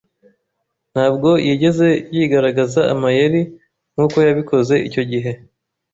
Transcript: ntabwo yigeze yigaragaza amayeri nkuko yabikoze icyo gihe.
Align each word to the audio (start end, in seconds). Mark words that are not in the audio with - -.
ntabwo 0.93 1.29
yigeze 1.47 1.87
yigaragaza 2.15 2.81
amayeri 2.93 3.41
nkuko 3.93 4.17
yabikoze 4.27 4.75
icyo 4.87 5.03
gihe. 5.11 5.31